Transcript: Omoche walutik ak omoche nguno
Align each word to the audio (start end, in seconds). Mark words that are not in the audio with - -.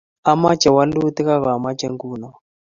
Omoche 0.31 0.69
walutik 0.77 1.27
ak 1.35 1.45
omoche 1.55 1.87
nguno 1.93 2.29